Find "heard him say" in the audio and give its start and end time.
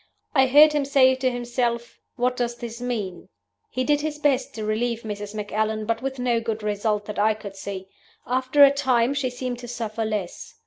0.47-1.13